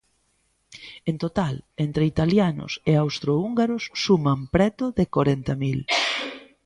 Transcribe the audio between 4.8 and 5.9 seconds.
de corenta mil.